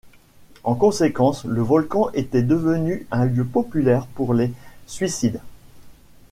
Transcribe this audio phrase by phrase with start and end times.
[0.63, 4.51] En conséquence, le volcan était devenu un lieu populaire pour les
[4.87, 5.39] suicides.